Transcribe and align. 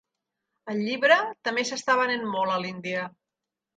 El 0.73 0.79
llibre 0.85 1.17
també 1.49 1.67
s'està 1.71 1.99
venent 2.03 2.25
molt 2.33 2.55
a 2.55 2.59
l'Índia. 2.65 3.05